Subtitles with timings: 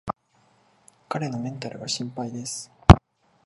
[1.09, 2.71] 彼のメンタルが心配です